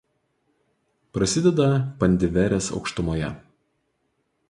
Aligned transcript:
Prasideda 1.17 1.69
Pandiverės 2.01 2.73
aukštumoje. 2.81 3.33